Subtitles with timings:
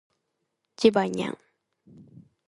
[0.77, 1.37] ジバニャン